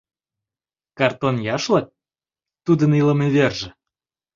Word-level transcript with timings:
Картон 0.97 1.35
яшлык— 1.55 1.87
тудын 2.65 2.91
илыме 2.99 3.27
верже. 3.35 3.69